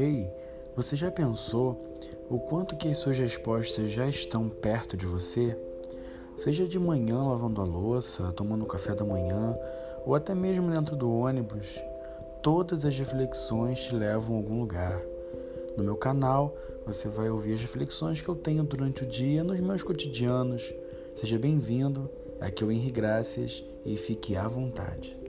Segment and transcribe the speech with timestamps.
[0.00, 0.32] Ei,
[0.74, 1.78] você já pensou
[2.30, 5.54] o quanto que as suas respostas já estão perto de você?
[6.38, 9.54] Seja de manhã lavando a louça, tomando café da manhã
[10.06, 11.78] ou até mesmo dentro do ônibus,
[12.42, 15.02] todas as reflexões te levam a algum lugar.
[15.76, 16.56] No meu canal,
[16.86, 20.72] você vai ouvir as reflexões que eu tenho durante o dia nos meus cotidianos.
[21.14, 22.08] Seja bem-vindo,
[22.40, 25.19] aqui é o Henri Graças e fique à vontade.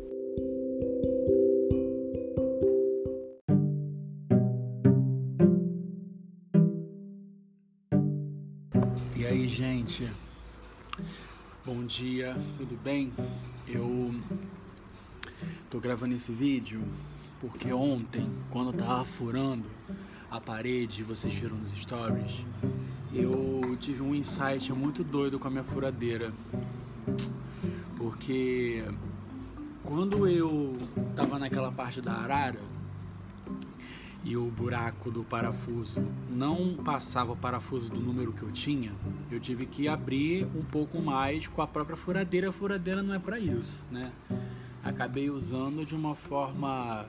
[12.01, 13.13] Dia, tudo bem?
[13.67, 14.11] Eu
[15.69, 16.81] tô gravando esse vídeo
[17.39, 19.69] porque ontem, quando eu tava furando
[20.31, 22.43] a parede, vocês viram nos stories,
[23.13, 26.33] eu tive um insight muito doido com a minha furadeira.
[27.95, 28.83] Porque
[29.83, 30.75] quando eu
[31.15, 32.59] tava naquela parte da arara,
[34.23, 38.93] e o buraco do parafuso não passava o parafuso do número que eu tinha,
[39.31, 42.49] eu tive que abrir um pouco mais com a própria furadeira.
[42.49, 44.11] A furadeira não é para isso, né?
[44.83, 47.05] Acabei usando de uma forma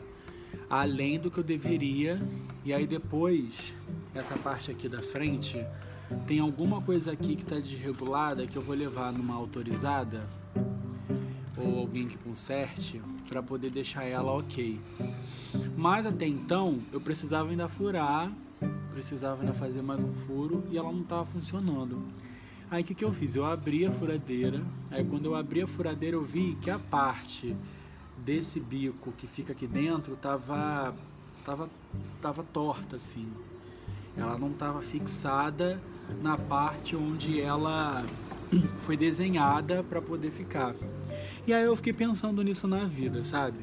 [0.69, 2.20] além do que eu deveria.
[2.64, 3.75] E aí depois,
[4.14, 5.64] essa parte aqui da frente,
[6.27, 10.27] tem alguma coisa aqui que está desregulada que eu vou levar numa autorizada
[11.56, 13.01] ou alguém que conserte
[13.33, 14.78] para poder deixar ela ok.
[15.75, 18.30] Mas até então eu precisava ainda furar,
[18.92, 22.02] precisava ainda fazer mais um furo e ela não estava funcionando.
[22.70, 23.34] Aí o que, que eu fiz?
[23.34, 27.56] Eu abri a furadeira, aí quando eu abri a furadeira eu vi que a parte
[28.19, 30.94] desse bico que fica aqui dentro tava,
[31.42, 31.70] tava,
[32.20, 33.27] tava torta assim.
[34.14, 35.80] Ela não estava fixada
[36.20, 38.05] na parte onde ela
[38.84, 40.74] foi desenhada para poder ficar.
[41.45, 43.59] E aí eu fiquei pensando nisso na vida, sabe?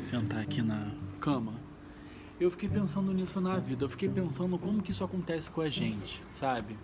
[0.00, 1.54] Sentar aqui na cama.
[2.38, 3.84] Eu fiquei pensando nisso na vida.
[3.84, 6.78] Eu fiquei pensando como que isso acontece com a gente, sabe?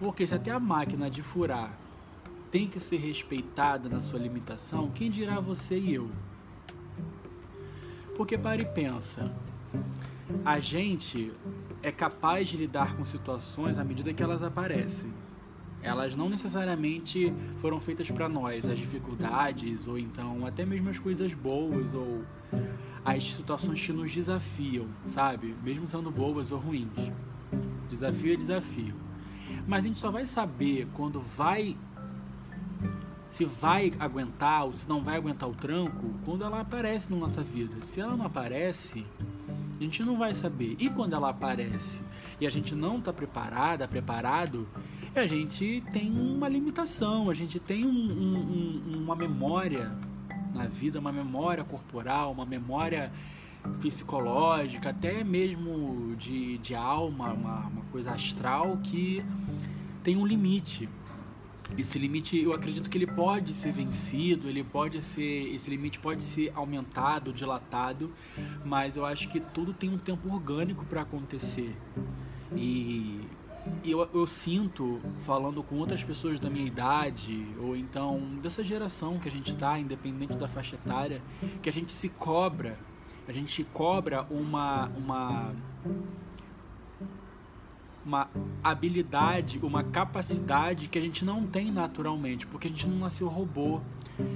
[0.00, 1.78] Porque se até a máquina de furar
[2.50, 6.10] tem que ser respeitada na sua limitação, quem dirá você e eu?
[8.16, 9.30] Porque pare e pensa.
[10.42, 11.34] A gente
[11.82, 15.12] é capaz de lidar com situações à medida que elas aparecem
[15.86, 21.32] elas não necessariamente foram feitas para nós, as dificuldades ou então até mesmo as coisas
[21.32, 22.24] boas ou
[23.04, 25.54] as situações que nos desafiam, sabe?
[25.62, 26.90] Mesmo sendo boas ou ruins.
[27.88, 28.94] Desafio é desafio.
[29.64, 31.76] Mas a gente só vai saber quando vai
[33.30, 37.42] se vai aguentar ou se não vai aguentar o tranco quando ela aparece na nossa
[37.42, 37.76] vida.
[37.82, 39.06] Se ela não aparece,
[39.78, 40.74] a gente não vai saber.
[40.78, 42.02] E quando ela aparece
[42.40, 44.66] e a gente não está preparada, preparado,
[45.18, 49.92] a gente tem uma limitação, a gente tem um, um, uma memória
[50.54, 53.10] na vida, uma memória corporal, uma memória
[53.80, 59.24] psicológica, até mesmo de, de alma, uma, uma coisa astral que
[60.02, 60.88] tem um limite.
[61.76, 66.22] Esse limite, eu acredito que ele pode ser vencido, ele pode ser, esse limite pode
[66.22, 68.12] ser aumentado, dilatado,
[68.64, 71.76] mas eu acho que tudo tem um tempo orgânico para acontecer.
[72.54, 73.20] E
[73.84, 79.28] eu, eu sinto, falando com outras pessoas da minha idade, ou então dessa geração que
[79.28, 81.22] a gente está, independente da faixa etária,
[81.62, 82.78] que a gente se cobra,
[83.28, 85.54] a gente cobra uma, uma,
[88.04, 88.30] uma
[88.62, 93.80] habilidade, uma capacidade que a gente não tem naturalmente, porque a gente não nasceu robô,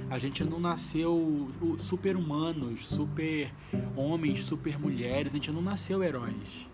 [0.09, 1.49] a gente não nasceu
[1.79, 3.51] super humanos, super
[3.95, 6.67] homens, super mulheres, a gente não nasceu heróis.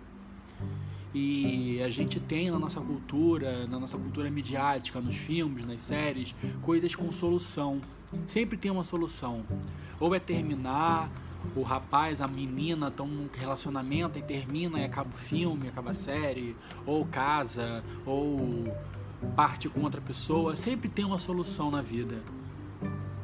[1.14, 6.36] E a gente tem na nossa cultura, na nossa cultura midiática, nos filmes, nas séries,
[6.62, 7.82] coisas com solução.
[8.26, 9.44] Sempre tem uma solução.
[10.00, 11.10] Ou é terminar,
[11.56, 15.94] o rapaz, a menina estão num relacionamento e termina e acaba o filme, acaba a
[15.94, 18.66] série, ou casa, ou
[19.36, 20.56] parte com outra pessoa.
[20.56, 22.22] Sempre tem uma solução na vida.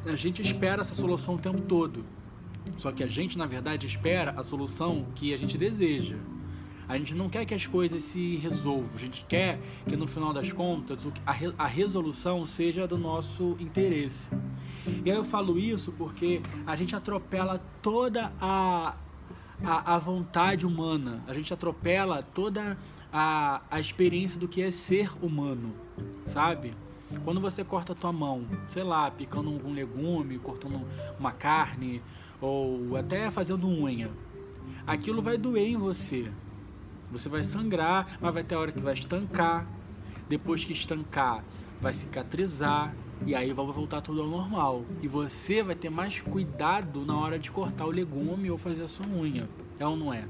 [0.06, 2.04] A gente espera essa solução o tempo todo.
[2.76, 6.16] Só que a gente, na verdade, espera a solução que a gente deseja.
[6.88, 9.58] A gente não quer que as coisas se resolvam, a gente quer
[9.88, 14.30] que no final das contas a resolução seja do nosso interesse.
[15.04, 18.96] E aí eu falo isso porque a gente atropela toda a,
[19.62, 22.76] a, a vontade humana, a gente atropela toda
[23.12, 25.72] a, a experiência do que é ser humano,
[26.26, 26.74] sabe?
[27.22, 30.82] Quando você corta a tua mão, sei lá, picando um legume, cortando
[31.18, 32.02] uma carne,
[32.40, 34.10] ou até fazendo unha,
[34.86, 36.30] aquilo vai doer em você.
[37.14, 39.64] Você vai sangrar, mas vai ter hora que vai estancar.
[40.28, 41.44] Depois que estancar,
[41.80, 42.92] vai cicatrizar
[43.24, 44.84] e aí vai voltar tudo ao normal.
[45.00, 48.88] E você vai ter mais cuidado na hora de cortar o legume ou fazer a
[48.88, 49.48] sua unha.
[49.78, 50.24] É ou não é?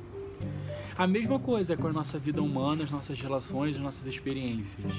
[0.94, 4.92] A mesma coisa com a nossa vida humana, as nossas relações, as nossas experiências.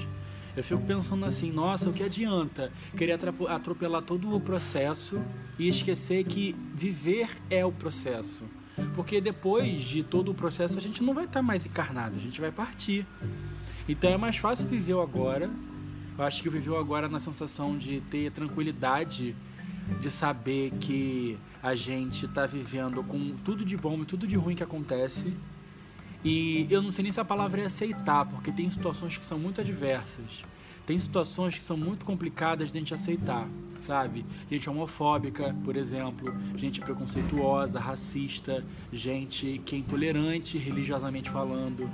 [0.56, 3.16] Eu fico pensando assim, nossa, o que adianta querer
[3.48, 5.22] atropelar todo o processo
[5.56, 8.42] e esquecer que viver é o processo.
[8.94, 12.40] Porque depois de todo o processo a gente não vai estar mais encarnado, a gente
[12.40, 13.06] vai partir.
[13.88, 15.50] Então é mais fácil viver o agora.
[16.18, 19.36] Eu acho que viver o agora na sensação de ter tranquilidade,
[20.00, 24.54] de saber que a gente está vivendo com tudo de bom e tudo de ruim
[24.54, 25.34] que acontece
[26.28, 29.38] e eu não sei nem se a palavra é aceitar, porque tem situações que são
[29.38, 30.42] muito adversas.
[30.86, 33.48] Tem situações que são muito complicadas de a gente aceitar,
[33.80, 34.24] sabe?
[34.48, 41.90] Gente homofóbica, por exemplo, gente preconceituosa, racista, gente que é intolerante religiosamente falando.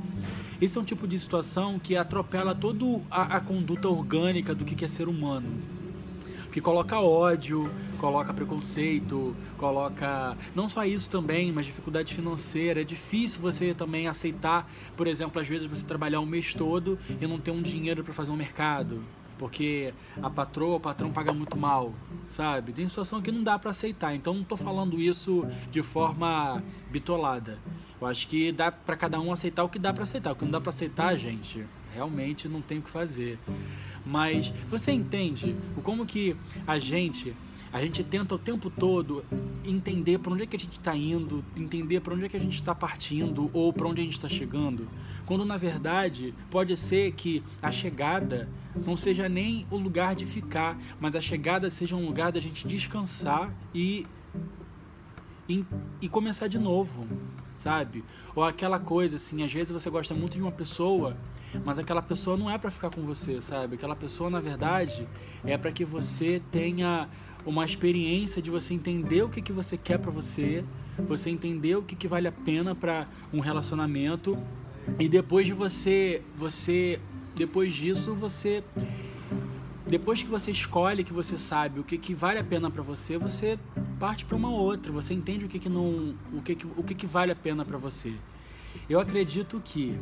[0.60, 4.84] Esse é um tipo de situação que atropela toda a, a conduta orgânica do que
[4.84, 5.81] é ser humano
[6.52, 7.68] que coloca ódio,
[7.98, 12.82] coloca preconceito, coloca não só isso também, mas dificuldade financeira.
[12.82, 17.26] É difícil você também aceitar, por exemplo, às vezes você trabalhar um mês todo e
[17.26, 19.02] não ter um dinheiro para fazer um mercado,
[19.38, 21.94] porque a patroa, o patrão paga muito mal,
[22.28, 22.72] sabe?
[22.72, 24.14] Tem situação que não dá para aceitar.
[24.14, 27.58] Então não estou falando isso de forma bitolada.
[28.00, 30.32] Eu acho que dá para cada um aceitar o que dá para aceitar.
[30.32, 31.64] O que não dá para aceitar, gente,
[31.94, 33.38] realmente não tem o que fazer.
[34.04, 37.34] Mas você entende o como que a gente
[37.72, 39.24] a gente tenta o tempo todo
[39.64, 42.40] entender para onde é que a gente está indo, entender para onde é que a
[42.40, 44.86] gente está partindo ou para onde a gente está chegando,
[45.24, 48.46] quando na verdade pode ser que a chegada
[48.84, 52.66] não seja nem o lugar de ficar, mas a chegada seja um lugar da gente
[52.66, 54.06] descansar e,
[55.48, 55.64] e,
[56.02, 57.06] e começar de novo,
[57.56, 58.04] sabe?
[58.34, 61.16] Ou aquela coisa assim, às vezes você gosta muito de uma pessoa,
[61.64, 63.74] mas aquela pessoa não é para ficar com você, sabe?
[63.74, 65.06] Aquela pessoa, na verdade,
[65.44, 67.08] é para que você tenha
[67.44, 70.64] uma experiência de você entender o que, que você quer para você,
[70.98, 74.36] você entender o que, que vale a pena para um relacionamento
[74.98, 76.98] e depois de você, você,
[77.34, 78.62] depois disso você
[79.92, 83.18] depois que você escolhe, que você sabe o que, que vale a pena para você,
[83.18, 83.58] você
[84.00, 84.90] parte para uma outra.
[84.90, 87.62] Você entende o que, que não, o que, que, o que, que vale a pena
[87.62, 88.14] para você.
[88.88, 90.00] Eu acredito que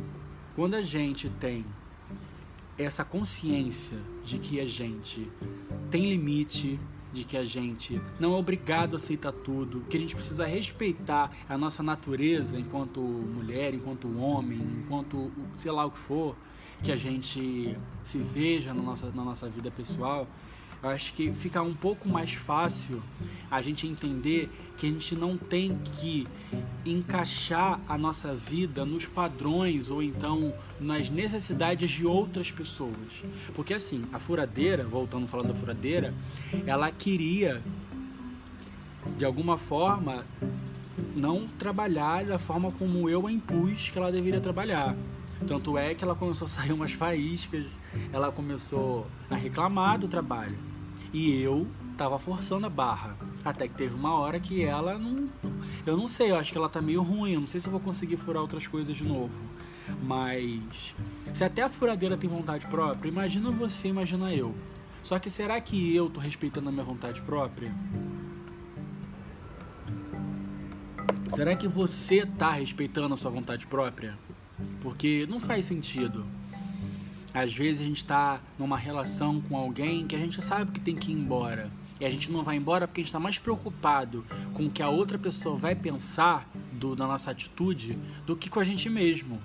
[0.55, 1.65] quando a gente tem
[2.77, 5.29] essa consciência de que a gente
[5.89, 6.79] tem limite,
[7.11, 11.29] de que a gente não é obrigado a aceitar tudo, que a gente precisa respeitar
[11.49, 16.37] a nossa natureza enquanto mulher, enquanto homem, enquanto sei lá o que for,
[16.83, 20.27] que a gente se veja na nossa, na nossa vida pessoal,
[20.83, 23.03] eu acho que fica um pouco mais fácil
[23.51, 26.27] a gente entender que a gente não tem que
[26.83, 33.23] encaixar a nossa vida nos padrões ou então nas necessidades de outras pessoas.
[33.53, 36.11] Porque assim, a furadeira, voltando falando da furadeira,
[36.65, 37.61] ela queria
[39.19, 40.25] de alguma forma
[41.15, 44.95] não trabalhar da forma como eu a impus que ela deveria trabalhar.
[45.47, 47.65] Tanto é que ela começou a sair umas faíscas,
[48.13, 50.57] ela começou a reclamar do trabalho.
[51.13, 51.67] E eu
[51.97, 53.15] tava forçando a barra.
[53.43, 55.29] Até que teve uma hora que ela não.
[55.85, 57.33] Eu não sei, eu acho que ela tá meio ruim.
[57.33, 59.37] Eu não sei se eu vou conseguir furar outras coisas de novo.
[60.01, 60.95] Mas.
[61.33, 64.53] Se até a furadeira tem vontade própria, imagina você, imagina eu.
[65.03, 67.73] Só que será que eu tô respeitando a minha vontade própria?
[71.29, 74.17] Será que você tá respeitando a sua vontade própria?
[74.81, 76.25] Porque não faz sentido.
[77.33, 80.95] Às vezes a gente está numa relação com alguém que a gente sabe que tem
[80.95, 81.71] que ir embora.
[81.99, 84.81] E a gente não vai embora porque a gente está mais preocupado com o que
[84.81, 89.39] a outra pessoa vai pensar do, da nossa atitude do que com a gente mesmo.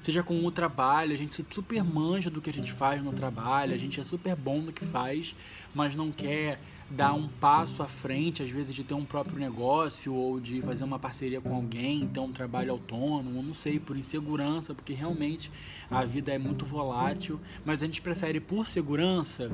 [0.00, 3.72] Seja com o trabalho, a gente super manja do que a gente faz no trabalho,
[3.72, 5.34] a gente é super bom no que faz,
[5.74, 10.14] mas não quer dar um passo à frente, às vezes de ter um próprio negócio
[10.14, 14.74] ou de fazer uma parceria com alguém, ter um trabalho autônomo, não sei, por insegurança,
[14.74, 15.50] porque realmente
[15.90, 19.50] a vida é muito volátil, mas a gente prefere por segurança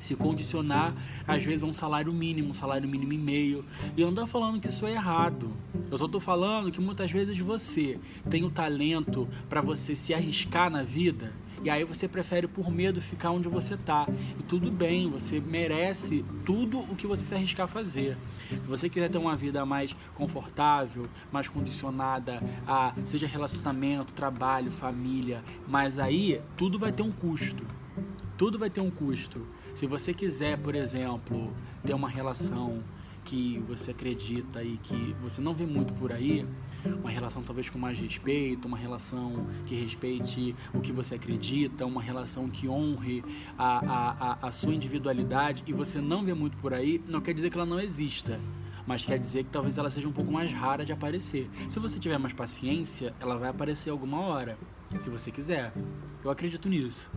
[0.00, 0.94] se condicionar
[1.28, 3.64] às vezes a um salário mínimo, um salário mínimo e meio.
[3.96, 5.52] E eu não estou falando que isso é errado.
[5.90, 10.68] Eu só estou falando que muitas vezes você tem o talento para você se arriscar
[10.70, 11.32] na vida
[11.64, 14.06] e aí você prefere por medo ficar onde você tá.
[14.38, 18.18] E tudo bem, você merece tudo o que você se arriscar a fazer.
[18.48, 25.42] Se você quiser ter uma vida mais confortável, mais condicionada a seja relacionamento, trabalho, família,
[25.68, 27.64] mas aí tudo vai ter um custo.
[28.36, 29.46] Tudo vai ter um custo.
[29.74, 31.52] Se você quiser, por exemplo,
[31.84, 32.82] ter uma relação
[33.24, 36.44] que você acredita e que você não vê muito por aí,
[36.84, 42.02] uma relação talvez com mais respeito, uma relação que respeite o que você acredita, uma
[42.02, 43.24] relação que honre
[43.58, 47.50] a, a, a, sua individualidade e você não vê muito por aí, não quer dizer
[47.50, 48.40] que ela não exista.
[48.86, 51.48] mas quer dizer que talvez ela seja um pouco mais rara de aparecer.
[51.68, 54.58] Se você tiver mais paciência, ela vai aparecer alguma hora,
[54.98, 55.72] se você quiser.
[56.24, 57.10] Eu acredito nisso.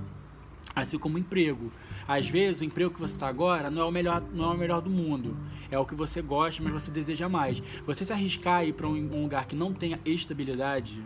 [0.76, 1.72] Assim como emprego.
[2.08, 4.58] Às vezes o emprego que você está agora não é o melhor, não é o
[4.58, 5.38] melhor do mundo.
[5.72, 7.62] É o que você gosta, mas você deseja mais.
[7.86, 11.02] Você se arriscar a ir para um lugar que não tenha estabilidade,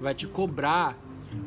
[0.00, 0.98] vai te cobrar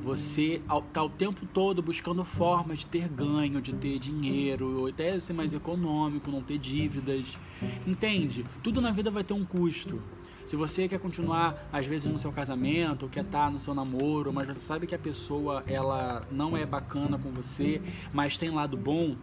[0.03, 0.61] você
[0.91, 5.33] tá o tempo todo buscando formas de ter ganho, de ter dinheiro, ou até ser
[5.33, 7.37] mais econômico, não ter dívidas.
[7.85, 8.45] Entende?
[8.61, 10.01] Tudo na vida vai ter um custo.
[10.47, 14.31] Se você quer continuar, às vezes, no seu casamento, quer estar tá no seu namoro,
[14.31, 17.81] mas você sabe que a pessoa ela não é bacana com você,
[18.13, 19.17] mas tem lado bom,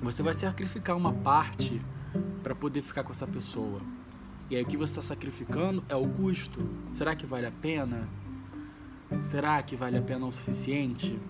[0.00, 1.78] você vai sacrificar uma parte
[2.42, 3.82] para poder ficar com essa pessoa.
[4.48, 6.66] E aí o que você está sacrificando é o custo.
[6.94, 8.08] Será que vale a pena?
[9.20, 11.20] Será que vale a pena o suficiente?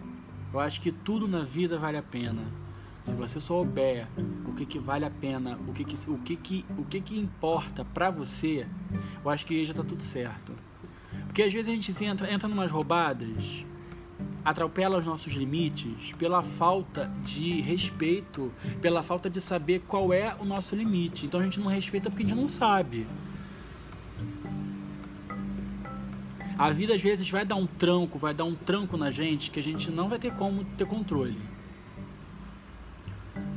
[0.55, 2.45] Eu acho que tudo na vida vale a pena.
[3.07, 4.09] Se você souber
[4.45, 7.17] o que, que vale a pena, o que, que, o que, que, o que, que
[7.17, 8.67] importa para você,
[9.25, 10.53] eu acho que já tá tudo certo.
[11.25, 13.65] Porque às vezes a gente entra, entra numas roubadas,
[14.45, 20.45] atropela os nossos limites pela falta de respeito, pela falta de saber qual é o
[20.45, 21.27] nosso limite.
[21.27, 23.07] Então a gente não respeita porque a gente não sabe.
[26.59, 29.61] A vida às vezes vai dar um tranco, vai dar um tranco na gente que
[29.61, 31.55] a gente não vai ter como ter controle.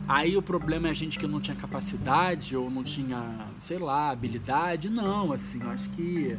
[0.10, 4.10] Aí o problema é a gente que não tinha capacidade ou não tinha, sei lá,
[4.10, 4.90] habilidade.
[4.90, 6.36] Não, assim, eu acho que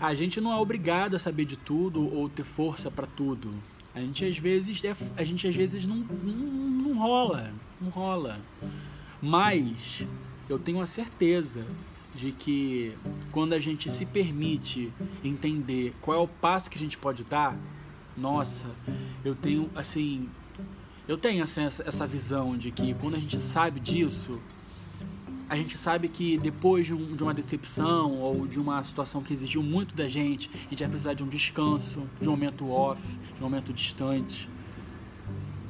[0.00, 3.54] a gente não é obrigado a saber de tudo ou ter força para tudo.
[3.94, 8.40] A gente às vezes é, a gente às vezes não, não, não rola, não rola.
[9.22, 10.04] Mas
[10.48, 11.64] eu tenho a certeza
[12.12, 12.92] de que
[13.30, 14.92] quando a gente se permite
[15.22, 17.56] entender qual é o passo que a gente pode dar,
[18.16, 18.66] nossa,
[19.24, 20.28] eu tenho assim,
[21.06, 24.40] eu tenho essa, essa visão de que quando a gente sabe disso,
[25.48, 29.32] a gente sabe que depois de, um, de, uma decepção ou de uma situação que
[29.32, 33.00] exigiu muito da gente, a gente vai precisar de um descanso, de um momento off,
[33.36, 34.48] de um momento distante,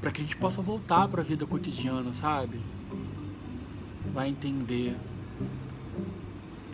[0.00, 2.60] para que a gente possa voltar para a vida cotidiana, sabe?
[4.12, 4.96] Vai entender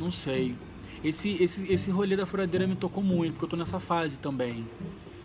[0.00, 0.56] não sei.
[1.04, 4.66] Esse, esse, esse rolê da furadeira me tocou muito, porque eu tô nessa fase também.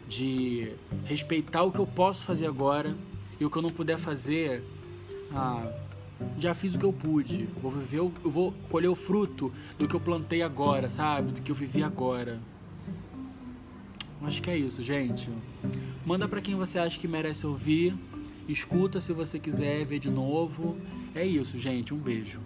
[0.07, 0.71] De
[1.05, 2.95] respeitar o que eu posso fazer agora
[3.39, 4.63] e o que eu não puder fazer.
[5.31, 5.71] Ah,
[6.37, 7.47] já fiz o que eu pude.
[7.61, 11.31] Vou viver, eu vou colher o fruto do que eu plantei agora, sabe?
[11.31, 12.39] Do que eu vivi agora.
[14.23, 15.29] Acho que é isso, gente.
[16.05, 17.93] Manda para quem você acha que merece ouvir.
[18.47, 20.77] Escuta se você quiser ver de novo.
[21.13, 21.93] É isso, gente.
[21.93, 22.39] Um beijo.